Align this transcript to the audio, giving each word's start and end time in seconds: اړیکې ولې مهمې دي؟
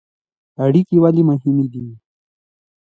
اړیکې 0.63 0.95
ولې 1.03 1.23
مهمې 1.29 1.65
دي؟ 1.73 1.85